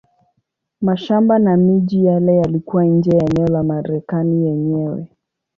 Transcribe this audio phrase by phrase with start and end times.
[0.81, 5.07] Mashamba na miji yale yalikuwa nje ya eneo la Marekani yenyewe.